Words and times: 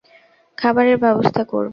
খাবারের 0.57 0.97
ব্যবস্থা 0.97 1.43
করব। 1.43 1.69